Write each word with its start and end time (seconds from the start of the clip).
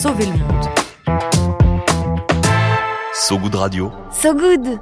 sauver 0.00 0.24
le 0.24 0.32
monde. 0.32 0.64
So 3.12 3.38
Good 3.38 3.54
Radio. 3.54 3.92
So 4.10 4.34
good 4.34 4.80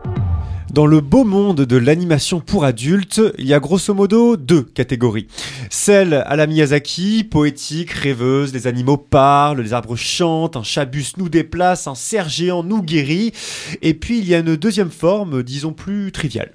dans 0.70 0.84
le 0.86 1.00
beau 1.00 1.24
monde 1.24 1.62
de 1.62 1.76
l'animation 1.78 2.40
pour 2.40 2.64
adultes, 2.64 3.22
il 3.38 3.46
y 3.46 3.54
a 3.54 3.58
grosso 3.58 3.94
modo 3.94 4.36
deux 4.36 4.62
catégories. 4.62 5.26
Celle 5.70 6.12
à 6.12 6.36
la 6.36 6.46
Miyazaki, 6.46 7.24
poétique, 7.24 7.90
rêveuse, 7.90 8.52
les 8.52 8.66
animaux 8.66 8.98
parlent, 8.98 9.62
les 9.62 9.72
arbres 9.72 9.96
chantent, 9.96 10.56
un 10.56 10.62
chabus 10.62 11.14
nous 11.16 11.30
déplace, 11.30 11.86
un 11.86 11.94
cerf 11.94 12.28
géant 12.28 12.62
nous 12.62 12.82
guérit. 12.82 13.32
Et 13.80 13.94
puis 13.94 14.18
il 14.18 14.28
y 14.28 14.34
a 14.34 14.38
une 14.38 14.56
deuxième 14.56 14.90
forme, 14.90 15.42
disons 15.42 15.72
plus 15.72 16.12
triviale. 16.12 16.52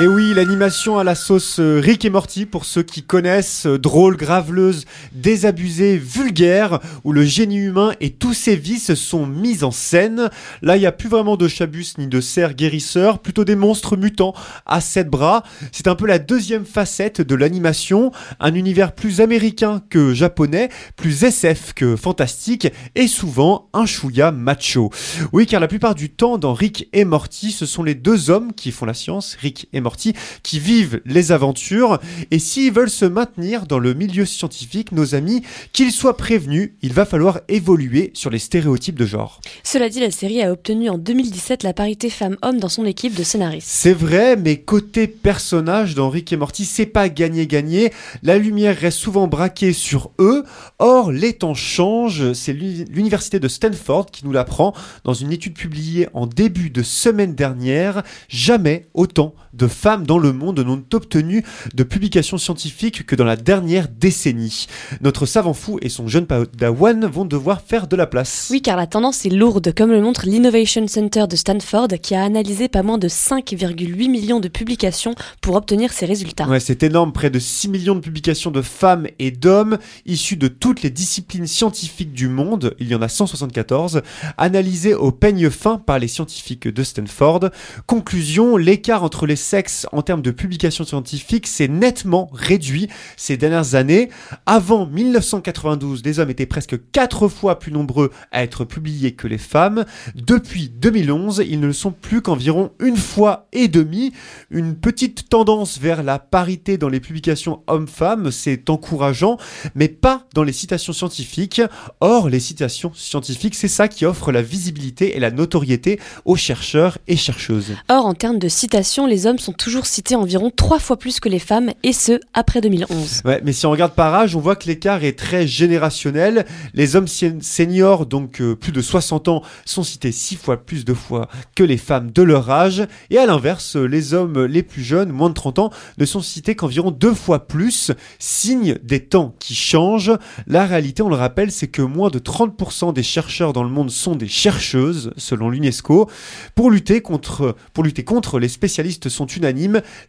Et 0.00 0.06
oui, 0.06 0.32
l'animation 0.32 0.96
à 0.96 1.02
la 1.02 1.16
sauce 1.16 1.58
euh, 1.58 1.80
Rick 1.82 2.04
et 2.04 2.10
Morty, 2.10 2.46
pour 2.46 2.64
ceux 2.66 2.84
qui 2.84 3.02
connaissent, 3.02 3.66
euh, 3.66 3.80
drôle, 3.80 4.16
graveleuse, 4.16 4.84
désabusée, 5.10 5.98
vulgaire, 5.98 6.78
où 7.02 7.12
le 7.12 7.24
génie 7.24 7.56
humain 7.56 7.92
et 8.00 8.10
tous 8.10 8.32
ses 8.32 8.54
vices 8.54 8.94
sont 8.94 9.26
mis 9.26 9.64
en 9.64 9.72
scène. 9.72 10.30
Là, 10.62 10.76
il 10.76 10.80
n'y 10.80 10.86
a 10.86 10.92
plus 10.92 11.08
vraiment 11.08 11.36
de 11.36 11.48
chabus 11.48 11.94
ni 11.98 12.06
de 12.06 12.20
cerfs 12.20 12.54
guérisseurs, 12.54 13.18
plutôt 13.18 13.44
des 13.44 13.56
monstres 13.56 13.96
mutants 13.96 14.34
à 14.66 14.80
sept 14.80 15.08
bras. 15.08 15.42
C'est 15.72 15.88
un 15.88 15.96
peu 15.96 16.06
la 16.06 16.20
deuxième 16.20 16.64
facette 16.64 17.20
de 17.20 17.34
l'animation, 17.34 18.12
un 18.38 18.54
univers 18.54 18.94
plus 18.94 19.20
américain 19.20 19.82
que 19.90 20.14
japonais, 20.14 20.68
plus 20.94 21.24
SF 21.24 21.72
que 21.72 21.96
fantastique, 21.96 22.68
et 22.94 23.08
souvent 23.08 23.68
un 23.72 23.84
chouïa 23.84 24.30
macho. 24.30 24.92
Oui, 25.32 25.46
car 25.46 25.58
la 25.58 25.66
plupart 25.66 25.96
du 25.96 26.08
temps, 26.08 26.38
dans 26.38 26.54
Rick 26.54 26.88
et 26.92 27.04
Morty, 27.04 27.50
ce 27.50 27.66
sont 27.66 27.82
les 27.82 27.96
deux 27.96 28.30
hommes 28.30 28.52
qui 28.52 28.70
font 28.70 28.86
la 28.86 28.94
science, 28.94 29.36
Rick 29.40 29.68
et 29.72 29.80
Morty 29.80 29.87
qui 29.96 30.58
vivent 30.58 31.00
les 31.04 31.32
aventures. 31.32 31.98
Et 32.30 32.38
s'ils 32.38 32.72
veulent 32.72 32.90
se 32.90 33.04
maintenir 33.04 33.66
dans 33.66 33.78
le 33.78 33.94
milieu 33.94 34.24
scientifique, 34.24 34.92
nos 34.92 35.14
amis, 35.14 35.42
qu'ils 35.72 35.92
soient 35.92 36.16
prévenus, 36.16 36.72
il 36.82 36.92
va 36.92 37.04
falloir 37.04 37.40
évoluer 37.48 38.10
sur 38.14 38.30
les 38.30 38.38
stéréotypes 38.38 38.98
de 38.98 39.06
genre. 39.06 39.40
Cela 39.62 39.88
dit, 39.88 40.00
la 40.00 40.10
série 40.10 40.42
a 40.42 40.52
obtenu 40.52 40.88
en 40.88 40.98
2017 40.98 41.62
la 41.62 41.72
parité 41.72 42.10
femmes-hommes 42.10 42.58
dans 42.58 42.68
son 42.68 42.84
équipe 42.84 43.14
de 43.14 43.22
scénaristes. 43.22 43.68
C'est 43.68 43.92
vrai, 43.92 44.36
mais 44.36 44.58
côté 44.58 45.06
personnage 45.06 45.94
dans 45.94 46.10
Rick 46.10 46.32
et 46.32 46.36
Morty, 46.36 46.64
c'est 46.64 46.86
pas 46.86 47.08
gagné-gagné. 47.08 47.92
La 48.22 48.38
lumière 48.38 48.76
reste 48.76 48.98
souvent 48.98 49.28
braquée 49.28 49.72
sur 49.72 50.10
eux. 50.18 50.44
Or, 50.78 51.12
les 51.12 51.34
temps 51.34 51.54
changent. 51.54 52.32
C'est 52.32 52.52
l'université 52.52 53.40
de 53.40 53.48
Stanford 53.48 54.06
qui 54.06 54.24
nous 54.24 54.32
l'apprend 54.32 54.74
dans 55.04 55.14
une 55.14 55.32
étude 55.32 55.54
publiée 55.54 56.08
en 56.14 56.26
début 56.26 56.70
de 56.70 56.82
semaine 56.82 57.34
dernière. 57.34 58.02
Jamais 58.28 58.88
autant 58.94 59.34
de 59.52 59.66
femmes 59.78 60.04
dans 60.04 60.18
le 60.18 60.32
monde 60.32 60.58
n'ont 60.58 60.82
obtenu 60.92 61.44
de 61.72 61.82
publications 61.84 62.36
scientifiques 62.36 63.06
que 63.06 63.14
dans 63.14 63.24
la 63.24 63.36
dernière 63.36 63.86
décennie. 63.88 64.66
Notre 65.02 65.24
savant 65.24 65.54
fou 65.54 65.78
et 65.82 65.88
son 65.88 66.08
jeune 66.08 66.26
padawan 66.26 67.06
vont 67.06 67.24
devoir 67.24 67.60
faire 67.60 67.86
de 67.86 67.94
la 67.94 68.08
place. 68.08 68.48
Oui, 68.50 68.60
car 68.60 68.76
la 68.76 68.88
tendance 68.88 69.24
est 69.24 69.30
lourde, 69.30 69.72
comme 69.72 69.92
le 69.92 70.02
montre 70.02 70.26
l'Innovation 70.26 70.88
Center 70.88 71.26
de 71.30 71.36
Stanford, 71.36 71.88
qui 72.02 72.16
a 72.16 72.24
analysé 72.24 72.66
pas 72.66 72.82
moins 72.82 72.98
de 72.98 73.08
5,8 73.08 74.10
millions 74.10 74.40
de 74.40 74.48
publications 74.48 75.14
pour 75.40 75.54
obtenir 75.54 75.92
ces 75.92 76.06
résultats. 76.06 76.48
Ouais, 76.48 76.58
c'est 76.58 76.82
énorme, 76.82 77.12
près 77.12 77.30
de 77.30 77.38
6 77.38 77.68
millions 77.68 77.94
de 77.94 78.00
publications 78.00 78.50
de 78.50 78.62
femmes 78.62 79.06
et 79.20 79.30
d'hommes 79.30 79.78
issus 80.06 80.36
de 80.36 80.48
toutes 80.48 80.82
les 80.82 80.90
disciplines 80.90 81.46
scientifiques 81.46 82.12
du 82.12 82.26
monde, 82.26 82.74
il 82.80 82.88
y 82.88 82.96
en 82.96 83.02
a 83.02 83.08
174, 83.08 84.02
analysées 84.38 84.94
au 84.94 85.12
peigne 85.12 85.50
fin 85.50 85.78
par 85.78 86.00
les 86.00 86.08
scientifiques 86.08 86.66
de 86.66 86.82
Stanford. 86.82 87.50
Conclusion, 87.86 88.56
l'écart 88.56 89.04
entre 89.04 89.24
les 89.26 89.36
sexes 89.36 89.67
en 89.92 90.02
termes 90.02 90.22
de 90.22 90.30
publications 90.30 90.84
scientifiques 90.84 91.46
s'est 91.46 91.68
nettement 91.68 92.30
réduit 92.32 92.88
ces 93.16 93.36
dernières 93.36 93.74
années. 93.74 94.10
Avant 94.46 94.86
1992, 94.86 96.02
les 96.04 96.18
hommes 96.18 96.30
étaient 96.30 96.46
presque 96.46 96.78
4 96.92 97.28
fois 97.28 97.58
plus 97.58 97.72
nombreux 97.72 98.10
à 98.32 98.42
être 98.42 98.64
publiés 98.64 99.12
que 99.12 99.26
les 99.26 99.38
femmes. 99.38 99.84
Depuis 100.14 100.68
2011, 100.68 101.42
ils 101.48 101.60
ne 101.60 101.66
le 101.66 101.72
sont 101.72 101.92
plus 101.92 102.22
qu'environ 102.22 102.72
une 102.80 102.96
fois 102.96 103.48
et 103.52 103.68
demie. 103.68 104.12
Une 104.50 104.74
petite 104.74 105.28
tendance 105.28 105.78
vers 105.78 106.02
la 106.02 106.18
parité 106.18 106.78
dans 106.78 106.88
les 106.88 107.00
publications 107.00 107.62
hommes-femmes, 107.66 108.30
c'est 108.30 108.70
encourageant, 108.70 109.38
mais 109.74 109.88
pas 109.88 110.26
dans 110.34 110.44
les 110.44 110.52
citations 110.52 110.92
scientifiques. 110.92 111.62
Or, 112.00 112.28
les 112.28 112.40
citations 112.40 112.92
scientifiques, 112.94 113.54
c'est 113.54 113.68
ça 113.68 113.88
qui 113.88 114.04
offre 114.06 114.32
la 114.32 114.42
visibilité 114.42 115.16
et 115.16 115.20
la 115.20 115.30
notoriété 115.30 116.00
aux 116.24 116.36
chercheurs 116.36 116.98
et 117.06 117.16
chercheuses. 117.16 117.74
Or, 117.88 118.06
en 118.06 118.14
termes 118.14 118.38
de 118.38 118.48
citations, 118.48 119.06
les 119.06 119.26
hommes 119.26 119.38
sont 119.38 119.52
toujours 119.58 119.84
cités 119.84 120.14
environ 120.14 120.50
trois 120.54 120.78
fois 120.78 120.96
plus 120.96 121.20
que 121.20 121.28
les 121.28 121.38
femmes, 121.38 121.70
et 121.82 121.92
ce, 121.92 122.18
après 122.32 122.62
2011. 122.62 123.22
Ouais, 123.26 123.42
mais 123.44 123.52
si 123.52 123.66
on 123.66 123.70
regarde 123.70 123.92
par 123.92 124.14
âge, 124.14 124.34
on 124.34 124.40
voit 124.40 124.56
que 124.56 124.66
l'écart 124.66 125.04
est 125.04 125.18
très 125.18 125.46
générationnel. 125.46 126.46
Les 126.72 126.96
hommes 126.96 127.08
seniors, 127.08 128.06
donc 128.06 128.40
euh, 128.40 128.54
plus 128.54 128.72
de 128.72 128.80
60 128.80 129.28
ans, 129.28 129.42
sont 129.66 129.82
cités 129.82 130.12
six 130.12 130.36
fois 130.36 130.56
plus 130.56 130.84
de 130.84 130.94
fois 130.94 131.28
que 131.54 131.64
les 131.64 131.76
femmes 131.76 132.10
de 132.10 132.22
leur 132.22 132.48
âge. 132.50 132.86
Et 133.10 133.18
à 133.18 133.26
l'inverse, 133.26 133.76
les 133.76 134.14
hommes 134.14 134.44
les 134.44 134.62
plus 134.62 134.82
jeunes, 134.82 135.10
moins 135.10 135.28
de 135.28 135.34
30 135.34 135.58
ans, 135.58 135.70
ne 135.98 136.04
sont 136.04 136.20
cités 136.20 136.54
qu'environ 136.54 136.90
deux 136.90 137.14
fois 137.14 137.46
plus, 137.46 137.90
signe 138.18 138.76
des 138.82 139.00
temps 139.00 139.34
qui 139.40 139.54
changent. 139.54 140.12
La 140.46 140.64
réalité, 140.64 141.02
on 141.02 141.08
le 141.08 141.16
rappelle, 141.16 141.50
c'est 141.50 141.68
que 141.68 141.82
moins 141.82 142.10
de 142.10 142.20
30% 142.20 142.92
des 142.92 143.02
chercheurs 143.02 143.52
dans 143.52 143.64
le 143.64 143.70
monde 143.70 143.90
sont 143.90 144.14
des 144.14 144.28
chercheuses, 144.28 145.12
selon 145.16 145.50
l'UNESCO. 145.50 146.08
Pour 146.54 146.70
lutter 146.70 147.00
contre, 147.00 147.56
pour 147.72 147.82
lutter 147.82 148.04
contre, 148.04 148.38
les 148.38 148.48
spécialistes 148.48 149.08
sont 149.08 149.26
unanimes, 149.26 149.47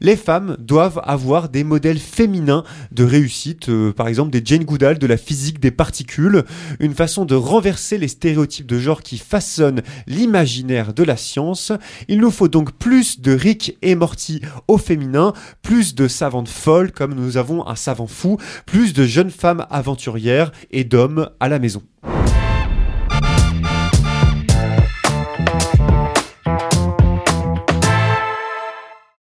les 0.01 0.16
femmes 0.16 0.55
doivent 0.59 1.01
avoir 1.03 1.50
des 1.50 1.63
modèles 1.63 2.00
féminins 2.00 2.63
de 2.91 3.03
réussite, 3.03 3.69
euh, 3.69 3.91
par 3.91 4.07
exemple 4.07 4.31
des 4.31 4.41
Jane 4.44 4.63
Goodall 4.63 5.00
de 5.00 5.07
la 5.07 5.17
physique 5.17 5.59
des 5.59 5.72
particules, 5.72 6.44
une 6.79 6.94
façon 6.94 7.25
de 7.25 7.35
renverser 7.35 7.97
les 7.97 8.07
stéréotypes 8.07 8.67
de 8.67 8.79
genre 8.79 9.01
qui 9.01 9.17
façonnent 9.17 9.81
l'imaginaire 10.07 10.94
de 10.94 11.03
la 11.03 11.17
science. 11.17 11.72
Il 12.07 12.19
nous 12.19 12.31
faut 12.31 12.47
donc 12.47 12.72
plus 12.73 13.22
de 13.22 13.33
Rick 13.33 13.77
et 13.81 13.95
Morty 13.95 14.41
au 14.67 14.77
féminin, 14.77 15.33
plus 15.61 15.95
de 15.95 16.07
savantes 16.07 16.50
folles 16.50 16.91
comme 16.91 17.13
nous 17.13 17.38
avons 17.38 17.67
un 17.67 17.75
savant 17.75 18.07
fou, 18.07 18.38
plus 18.66 18.94
de 18.94 19.06
jeunes 19.06 19.31
femmes 19.31 19.66
aventurières 19.69 20.51
et 20.71 20.83
d'hommes 20.83 21.29
à 21.39 21.50
la 21.50 21.59
maison. 21.59 21.81